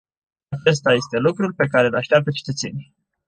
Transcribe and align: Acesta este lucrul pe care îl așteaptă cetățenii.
Acesta 0.49 0.93
este 0.93 1.17
lucrul 1.19 1.53
pe 1.53 1.67
care 1.67 1.87
îl 1.87 1.95
așteaptă 1.95 2.31
cetățenii. 2.31 2.95